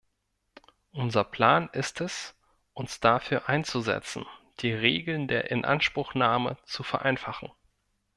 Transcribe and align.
Unser 0.93 1.23
Plan 1.23 1.69
ist 1.73 2.01
es, 2.01 2.33
uns 2.73 2.99
dafür 3.01 3.47
einzusetzen, 3.49 4.25
die 4.61 4.73
Regeln 4.73 5.27
der 5.27 5.51
Inanspruchnahme 5.51 6.57
zu 6.63 6.81
vereinfachen. 6.81 7.51